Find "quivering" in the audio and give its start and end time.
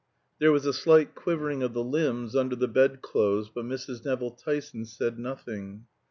1.13-1.61